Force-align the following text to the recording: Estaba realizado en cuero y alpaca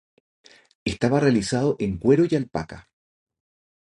Estaba 0.83 1.19
realizado 1.19 1.75
en 1.77 1.99
cuero 1.99 2.25
y 2.27 2.35
alpaca 2.35 2.89